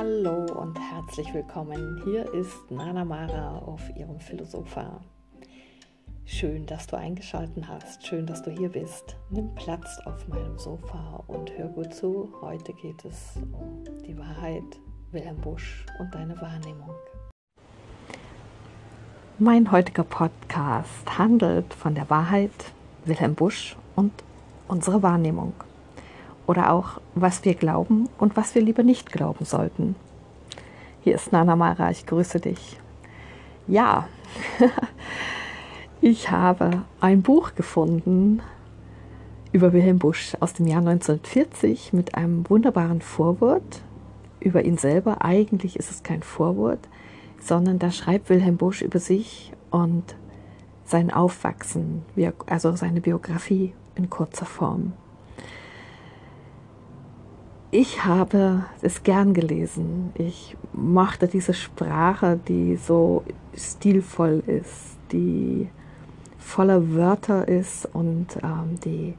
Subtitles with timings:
[0.00, 2.00] Hallo und herzlich willkommen.
[2.04, 5.00] Hier ist Nana Mara auf ihrem Philosopher.
[6.24, 8.06] Schön, dass du eingeschaltet hast.
[8.06, 9.16] Schön, dass du hier bist.
[9.30, 12.32] Nimm Platz auf meinem Sofa und hör gut zu.
[12.40, 14.78] Heute geht es um die Wahrheit,
[15.10, 16.94] Wilhelm Busch und deine Wahrnehmung.
[19.40, 22.72] Mein heutiger Podcast handelt von der Wahrheit,
[23.04, 24.12] Wilhelm Busch und
[24.68, 25.54] unserer Wahrnehmung
[26.48, 29.94] oder auch, was wir glauben und was wir lieber nicht glauben sollten.
[31.04, 32.80] Hier ist Nana Mara, ich grüße dich.
[33.66, 34.08] Ja,
[36.00, 38.40] ich habe ein Buch gefunden
[39.52, 43.82] über Wilhelm Busch aus dem Jahr 1940 mit einem wunderbaren Vorwort
[44.40, 45.22] über ihn selber.
[45.22, 46.88] Eigentlich ist es kein Vorwort,
[47.40, 50.16] sondern da schreibt Wilhelm Busch über sich und
[50.86, 52.04] sein Aufwachsen,
[52.46, 54.94] also seine Biografie in kurzer Form.
[57.70, 60.10] Ich habe es gern gelesen.
[60.14, 65.68] Ich mochte diese Sprache, die so stilvoll ist, die
[66.38, 69.14] voller Wörter ist und ähm, die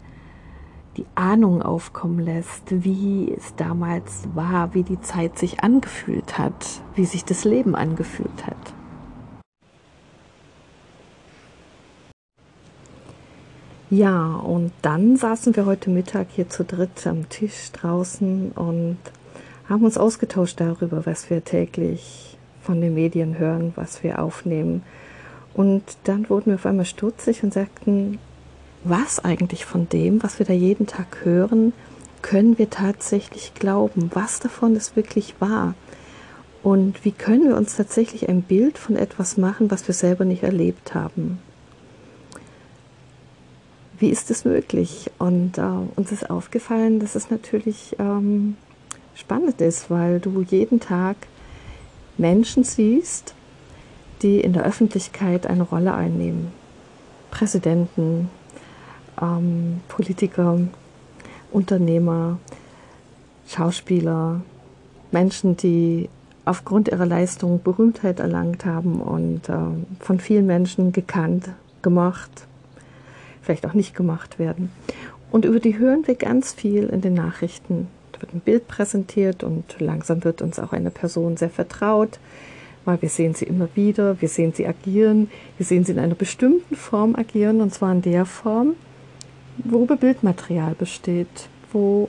[0.98, 7.06] die Ahnung aufkommen lässt, wie es damals war, wie die Zeit sich angefühlt hat, wie
[7.06, 8.74] sich das Leben angefühlt hat.
[13.92, 18.98] Ja, und dann saßen wir heute Mittag hier zu dritt am Tisch draußen und
[19.68, 24.84] haben uns ausgetauscht darüber, was wir täglich von den Medien hören, was wir aufnehmen.
[25.56, 28.20] Und dann wurden wir auf einmal stutzig und sagten,
[28.84, 31.74] was eigentlich von dem, was wir da jeden Tag hören,
[32.22, 34.12] können wir tatsächlich glauben?
[34.14, 35.74] Was davon ist wirklich wahr?
[36.62, 40.44] Und wie können wir uns tatsächlich ein Bild von etwas machen, was wir selber nicht
[40.44, 41.40] erlebt haben?
[44.00, 45.12] Wie ist es möglich?
[45.20, 45.62] Und äh,
[45.96, 48.56] uns ist aufgefallen, dass es natürlich ähm,
[49.16, 51.16] spannend ist, weil du jeden Tag
[52.18, 53.34] Menschen siehst,
[54.22, 56.52] die in der Öffentlichkeit eine Rolle einnehmen.
[57.32, 58.30] Präsidenten,
[59.22, 60.60] ähm, Politiker,
[61.52, 62.40] Unternehmer,
[63.48, 64.42] Schauspieler,
[65.12, 66.10] Menschen, die
[66.46, 69.54] aufgrund ihrer Leistung Berühmtheit erlangt haben und äh,
[70.00, 71.50] von vielen Menschen gekannt,
[71.82, 72.48] gemocht,
[73.50, 74.70] vielleicht auch nicht gemacht werden.
[75.32, 77.88] Und über die hören wir ganz viel in den Nachrichten.
[78.12, 82.20] Da wird ein Bild präsentiert und langsam wird uns auch eine Person sehr vertraut,
[82.86, 86.14] weil wir sehen sie immer wieder, wir sehen sie agieren, wir sehen sie in einer
[86.14, 88.76] bestimmten Form agieren, und zwar in der Form,
[89.58, 92.08] worüber Bildmaterial besteht, wo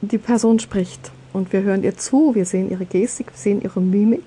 [0.00, 3.80] die Person spricht und wir hören ihr zu, wir sehen ihre Gestik, wir sehen ihre
[3.80, 4.24] Mimik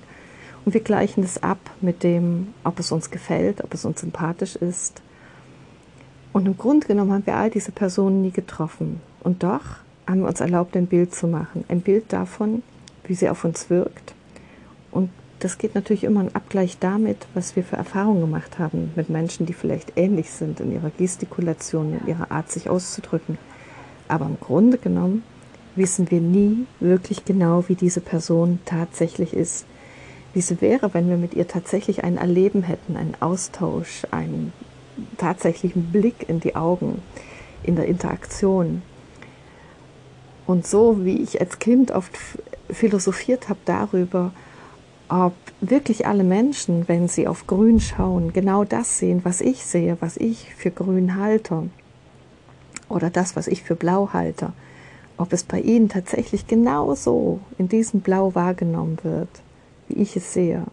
[0.64, 4.56] und wir gleichen das ab mit dem, ob es uns gefällt, ob es uns sympathisch
[4.56, 5.02] ist
[6.32, 9.00] und im Grunde genommen haben wir all diese Personen nie getroffen.
[9.20, 9.62] Und doch
[10.06, 11.64] haben wir uns erlaubt, ein Bild zu machen.
[11.68, 12.62] Ein Bild davon,
[13.04, 14.14] wie sie auf uns wirkt.
[14.90, 19.08] Und das geht natürlich immer im Abgleich damit, was wir für Erfahrungen gemacht haben mit
[19.08, 23.38] Menschen, die vielleicht ähnlich sind in ihrer Gestikulation, in ihrer Art, sich auszudrücken.
[24.08, 25.22] Aber im Grunde genommen
[25.76, 29.64] wissen wir nie wirklich genau, wie diese Person tatsächlich ist.
[30.34, 34.52] Wie sie wäre, wenn wir mit ihr tatsächlich ein Erleben hätten, einen Austausch, einen
[35.16, 37.02] tatsächlichen Blick in die Augen,
[37.62, 38.82] in der Interaktion.
[40.46, 42.16] Und so wie ich als Kind oft
[42.70, 44.32] philosophiert habe darüber,
[45.08, 49.96] ob wirklich alle Menschen, wenn sie auf Grün schauen, genau das sehen, was ich sehe,
[50.00, 51.70] was ich für grün halte
[52.88, 54.52] oder das, was ich für blau halte,
[55.16, 59.28] ob es bei ihnen tatsächlich genau so in diesem Blau wahrgenommen wird,
[59.88, 60.64] wie ich es sehe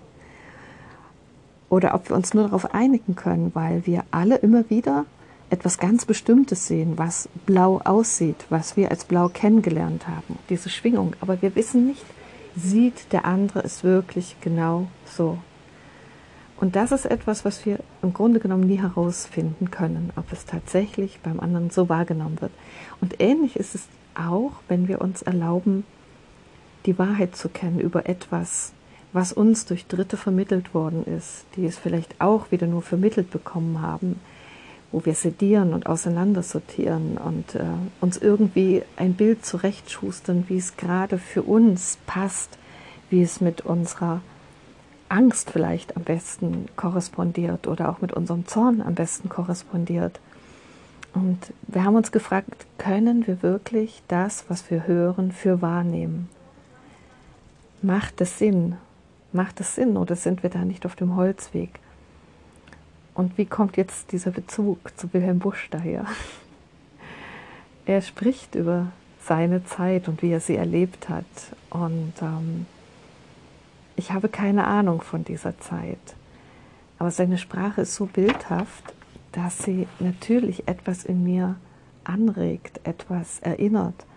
[1.69, 5.05] oder ob wir uns nur darauf einigen können, weil wir alle immer wieder
[5.49, 11.15] etwas ganz Bestimmtes sehen, was blau aussieht, was wir als blau kennengelernt haben, diese Schwingung.
[11.21, 12.05] Aber wir wissen nicht,
[12.55, 15.37] sieht der andere es wirklich genau so.
[16.57, 21.19] Und das ist etwas, was wir im Grunde genommen nie herausfinden können, ob es tatsächlich
[21.21, 22.53] beim anderen so wahrgenommen wird.
[23.01, 25.83] Und ähnlich ist es auch, wenn wir uns erlauben,
[26.85, 28.71] die Wahrheit zu kennen über etwas,
[29.15, 33.81] was uns durch Dritte vermittelt worden ist, die es vielleicht auch wieder nur vermittelt bekommen
[33.81, 34.19] haben,
[34.91, 37.63] wo wir sedieren und auseinandersortieren und äh,
[38.01, 42.57] uns irgendwie ein Bild zurechtschustern, wie es gerade für uns passt,
[43.09, 44.19] wie es mit unserer
[45.07, 50.19] Angst vielleicht am besten korrespondiert oder auch mit unserem Zorn am besten korrespondiert.
[51.13, 56.27] Und wir haben uns gefragt, können wir wirklich das, was wir hören, für wahrnehmen?
[57.81, 58.75] Macht es Sinn?
[59.35, 61.81] Macht es Sinn oder sind wir da nicht auf dem Holzweg?
[63.13, 66.05] Und wie kommt jetzt dieser Bezug zu Wilhelm Busch daher?
[67.87, 68.87] Er spricht über
[69.21, 71.25] seine Zeit und wie er sie erlebt hat.
[71.69, 72.65] Und ähm,
[73.95, 76.15] ich habe keine Ahnung von dieser Zeit.
[76.97, 78.95] Aber seine Sprache ist so bildhaft,
[79.33, 81.57] dass sie natürlich etwas in mir
[82.05, 84.07] anregt, etwas erinnert.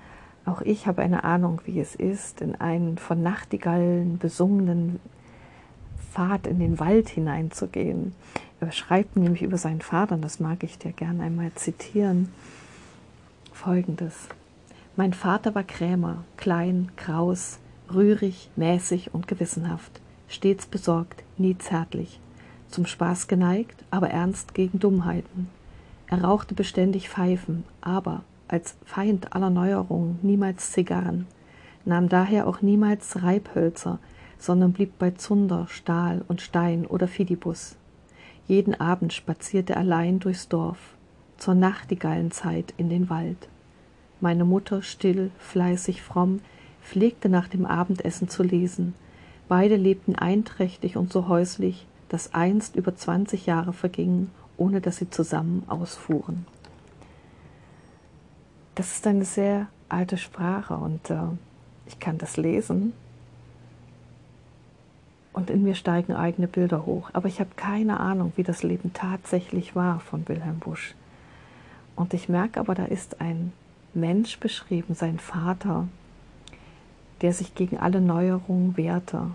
[0.44, 5.00] Auch ich habe eine Ahnung, wie es ist, in einen von Nachtigallen besungenen
[6.12, 8.14] Pfad in den Wald hineinzugehen.
[8.61, 12.32] Er schreibt nämlich über seinen Vater, und das mag ich dir gerne einmal zitieren,
[13.52, 14.29] folgendes.
[14.96, 17.58] Mein Vater war Krämer, klein, kraus,
[17.93, 22.19] rührig, mäßig und gewissenhaft, stets besorgt, nie zärtlich,
[22.69, 25.49] zum Spaß geneigt, aber ernst gegen Dummheiten.
[26.08, 31.27] Er rauchte beständig Pfeifen, aber als Feind aller Neuerungen niemals Zigarren,
[31.85, 33.99] nahm daher auch niemals Reibhölzer,
[34.39, 37.77] sondern blieb bei Zunder, Stahl und Stein oder Fidibus.
[38.47, 40.79] Jeden Abend spazierte er allein durchs Dorf,
[41.37, 43.49] zur Nachtigallenzeit in den Wald.
[44.21, 46.41] Meine Mutter, still, fleißig, fromm,
[46.83, 48.95] pflegte nach dem Abendessen zu lesen.
[49.49, 55.11] Beide lebten einträchtig und so häuslich, dass einst über zwanzig Jahre vergingen, ohne dass sie
[55.11, 56.47] zusammen ausfuhren.
[58.79, 61.17] Das ist eine sehr alte Sprache und äh,
[61.89, 62.93] ich kann das lesen
[65.33, 67.11] und in mir steigen eigene Bilder hoch.
[67.13, 70.95] Aber ich habe keine Ahnung, wie das Leben tatsächlich war von Wilhelm Busch.
[71.97, 73.53] Und ich merke aber, da ist ein
[73.95, 75.89] Mensch beschrieben, sein Vater,
[77.21, 79.33] der sich gegen alle Neuerungen wehrte,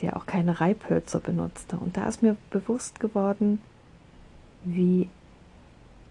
[0.00, 1.76] der auch keine Reibhölzer benutzte.
[1.76, 3.60] Und da ist mir bewusst geworden,
[4.64, 5.10] wie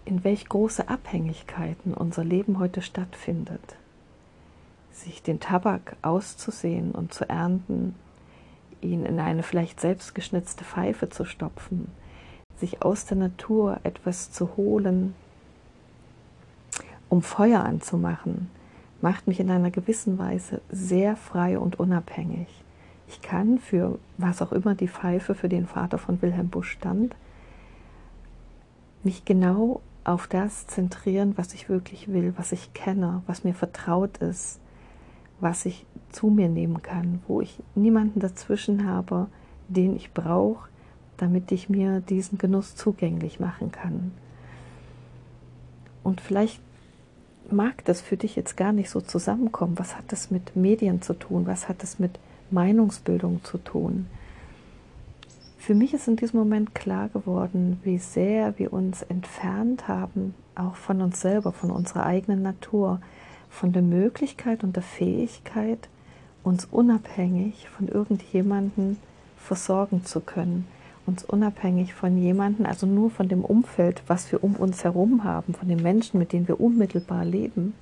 [0.05, 3.75] in welch große Abhängigkeiten unser Leben heute stattfindet.
[4.91, 7.95] Sich den Tabak auszusehen und zu ernten,
[8.81, 11.89] ihn in eine vielleicht selbstgeschnitzte Pfeife zu stopfen,
[12.57, 15.15] sich aus der Natur etwas zu holen,
[17.09, 18.49] um Feuer anzumachen,
[19.01, 22.47] macht mich in einer gewissen Weise sehr frei und unabhängig.
[23.07, 27.15] Ich kann für was auch immer die Pfeife für den Vater von Wilhelm Busch stand,
[29.03, 34.17] mich genau auf das zentrieren, was ich wirklich will, was ich kenne, was mir vertraut
[34.17, 34.59] ist,
[35.39, 39.27] was ich zu mir nehmen kann, wo ich niemanden dazwischen habe,
[39.67, 40.67] den ich brauche,
[41.17, 44.11] damit ich mir diesen Genuss zugänglich machen kann.
[46.03, 46.59] Und vielleicht
[47.51, 49.77] mag das für dich jetzt gar nicht so zusammenkommen.
[49.77, 51.45] Was hat das mit Medien zu tun?
[51.45, 52.17] Was hat das mit
[52.50, 54.07] Meinungsbildung zu tun?
[55.59, 60.75] Für mich ist in diesem Moment klar geworden, wie sehr wir uns entfernt haben, auch
[60.75, 63.01] von uns selber, von unserer eigenen Natur,
[63.50, 65.89] von der Möglichkeit und der Fähigkeit,
[66.44, 68.97] uns unabhängig von irgendjemandem
[69.38, 70.65] versorgen zu können,
[71.06, 75.53] uns unabhängig von jemandem, also nur von dem Umfeld, was wir um uns herum haben,
[75.53, 77.73] von den Menschen, mit denen wir unmittelbar leben,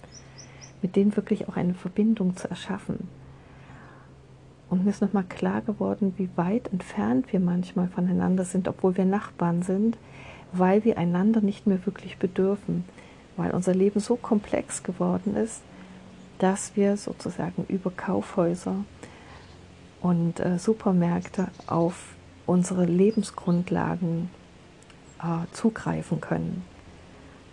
[0.82, 3.08] mit denen wirklich auch eine Verbindung zu erschaffen.
[4.70, 9.06] Und mir ist nochmal klar geworden, wie weit entfernt wir manchmal voneinander sind, obwohl wir
[9.06, 9.98] Nachbarn sind,
[10.52, 12.84] weil wir einander nicht mehr wirklich bedürfen,
[13.38, 15.62] weil unser Leben so komplex geworden ist,
[16.40, 18.76] dass wir sozusagen über Kaufhäuser
[20.02, 22.16] und äh, Supermärkte auf
[22.46, 24.30] unsere Lebensgrundlagen
[25.22, 26.64] äh, zugreifen können.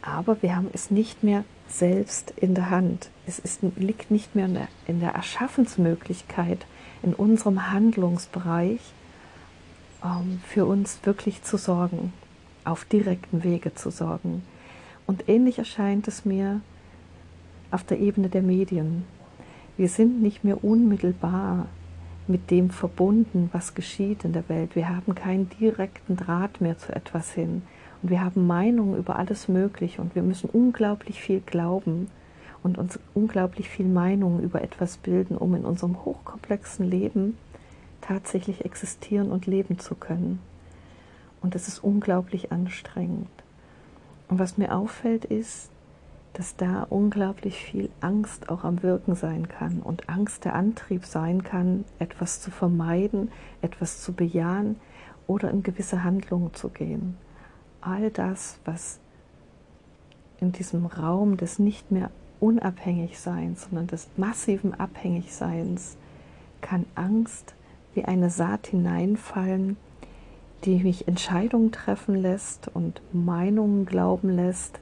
[0.02, 1.44] Aber wir haben es nicht mehr
[1.78, 3.10] selbst in der Hand.
[3.26, 6.66] Es ist, liegt nicht mehr in der, in der Erschaffensmöglichkeit,
[7.02, 8.80] in unserem Handlungsbereich
[10.04, 12.12] ähm, für uns wirklich zu sorgen,
[12.64, 14.42] auf direkten Wege zu sorgen.
[15.06, 16.60] Und ähnlich erscheint es mir
[17.70, 19.04] auf der Ebene der Medien.
[19.76, 21.66] Wir sind nicht mehr unmittelbar
[22.26, 24.76] mit dem verbunden, was geschieht in der Welt.
[24.76, 27.62] Wir haben keinen direkten Draht mehr zu etwas hin.
[28.04, 32.10] Und wir haben Meinungen über alles Mögliche und wir müssen unglaublich viel glauben
[32.62, 37.38] und uns unglaublich viel Meinungen über etwas bilden, um in unserem hochkomplexen Leben
[38.02, 40.40] tatsächlich existieren und leben zu können.
[41.40, 43.30] Und es ist unglaublich anstrengend.
[44.28, 45.70] Und was mir auffällt, ist,
[46.34, 51.42] dass da unglaublich viel Angst auch am Wirken sein kann und Angst der Antrieb sein
[51.42, 53.32] kann, etwas zu vermeiden,
[53.62, 54.76] etwas zu bejahen
[55.26, 57.16] oder in gewisse Handlungen zu gehen.
[57.84, 58.98] All das, was
[60.40, 62.10] in diesem Raum des nicht mehr
[62.40, 65.98] Unabhängigseins, sondern des massiven Abhängigseins,
[66.62, 67.54] kann Angst
[67.92, 69.76] wie eine Saat hineinfallen,
[70.64, 74.80] die mich Entscheidungen treffen lässt und Meinungen glauben lässt,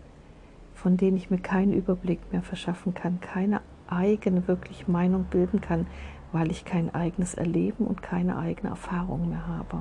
[0.74, 5.86] von denen ich mir keinen Überblick mehr verschaffen kann, keine eigene wirklich Meinung bilden kann,
[6.30, 9.80] weil ich kein eigenes Erleben und keine eigene Erfahrung mehr habe.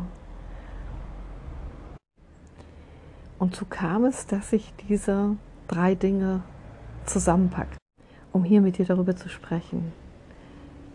[3.41, 5.35] Und so kam es, dass ich diese
[5.67, 6.43] drei Dinge
[7.07, 7.75] zusammenpacke.
[8.33, 9.91] um hier mit dir darüber zu sprechen.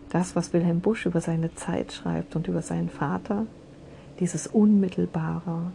[0.09, 3.45] Das, was Wilhelm Busch über seine Zeit schreibt und über seinen Vater,
[4.21, 5.73] dieses Unmittelbare,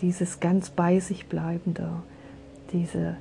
[0.00, 1.88] dieses ganz bei sich Bleibende,
[2.72, 3.16] diese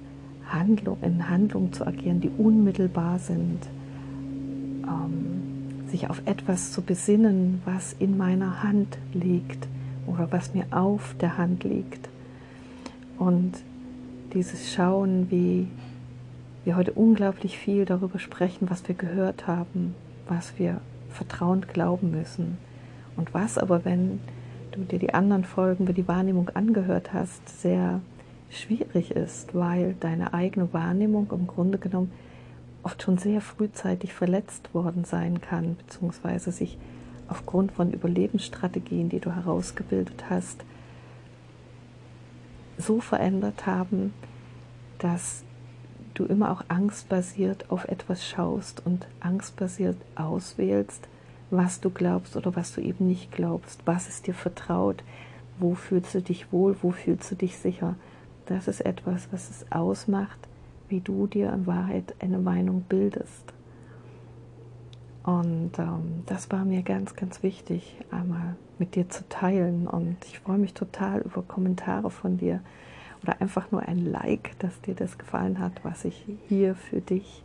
[0.50, 3.60] Handlung, in Handlungen zu agieren, die unmittelbar sind,
[4.84, 9.68] ähm, sich auf etwas zu besinnen, was in meiner Hand liegt
[10.08, 12.11] oder was mir auf der Hand liegt.
[13.22, 13.54] Und
[14.34, 15.68] dieses Schauen, wie
[16.66, 19.94] wir heute unglaublich viel darüber sprechen, was wir gehört haben,
[20.28, 22.58] was wir vertrauend glauben müssen.
[23.16, 24.22] Und was aber, wenn
[24.72, 28.02] du dir die anderen Folgen über die Wahrnehmung angehört hast, sehr
[28.50, 32.12] schwierig ist, weil deine eigene Wahrnehmung im Grunde genommen
[32.82, 36.80] oft schon sehr frühzeitig verletzt worden sein kann, beziehungsweise sich
[37.28, 40.66] aufgrund von Überlebensstrategien, die du herausgebildet hast,
[42.82, 44.14] so verändert haben,
[45.00, 45.44] dass
[46.14, 51.08] du immer auch angstbasiert auf etwas schaust und angstbasiert auswählst,
[51.50, 55.04] was du glaubst oder was du eben nicht glaubst, was ist dir vertraut,
[55.60, 57.96] wo fühlst du dich wohl, wo fühlst du dich sicher.
[58.46, 60.40] Das ist etwas, was es ausmacht,
[60.90, 63.54] wie du dir in Wahrheit eine Meinung bildest.
[65.24, 69.86] Und ähm, das war mir ganz, ganz wichtig, einmal mit dir zu teilen.
[69.86, 72.62] Und ich freue mich total über Kommentare von dir
[73.22, 77.44] oder einfach nur ein Like, dass dir das gefallen hat, was ich hier für dich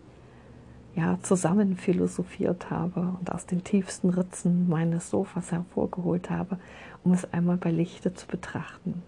[0.94, 6.58] ja, zusammen philosophiert habe und aus den tiefsten Ritzen meines Sofas hervorgeholt habe,
[7.04, 9.02] um es einmal bei Lichte zu betrachten.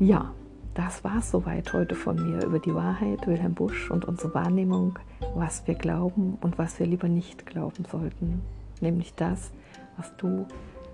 [0.00, 0.32] Ja,
[0.74, 4.98] das war es soweit heute von mir über die Wahrheit, Wilhelm Busch und unsere Wahrnehmung,
[5.34, 8.42] was wir glauben und was wir lieber nicht glauben sollten.
[8.80, 9.52] Nämlich das,
[9.96, 10.46] was du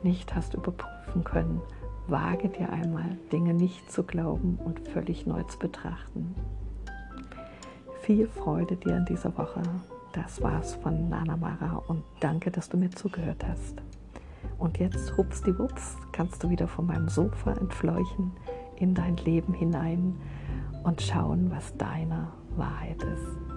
[0.03, 1.63] nicht hast überprüfen können.
[2.09, 6.35] Wage dir einmal, Dinge nicht zu glauben und völlig neu zu betrachten.
[8.03, 9.63] Viel Freude dir in dieser Woche.
[10.13, 13.77] Das war's von Nana Mara und danke, dass du mir zugehört hast.
[14.59, 18.33] Und jetzt, hups die Wups, kannst du wieder von meinem Sofa entfleuchen
[18.81, 20.17] in dein Leben hinein
[20.83, 23.50] und schauen, was deine Wahrheit ist.